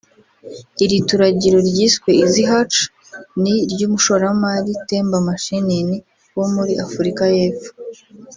[0.83, 2.77] Iri turagiro ryiswe “Easy hatch”
[3.41, 5.97] ni iry’umushoramari Temba Mashinini
[6.37, 7.69] wo muri Afurika y’Epfo